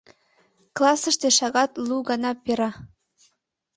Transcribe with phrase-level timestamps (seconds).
[0.77, 2.71] Классыште шагат лу гана пера.